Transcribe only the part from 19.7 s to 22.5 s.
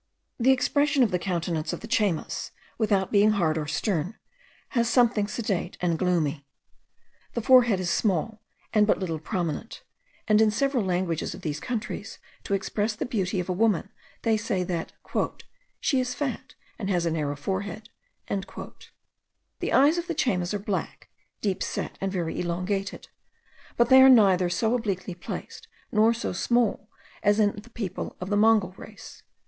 eyes of the Chaymas are black, deep set, and very